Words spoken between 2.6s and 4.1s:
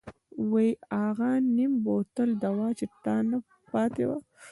چې تانه پاتې